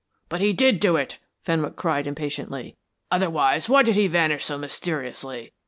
[0.29, 2.75] "But he did do it," Fenwick cried impatiently.
[3.11, 5.53] "Otherwise why did he vanish so mysteriously?